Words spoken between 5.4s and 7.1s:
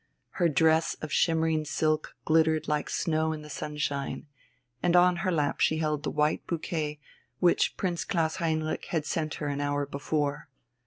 she held the white bouquet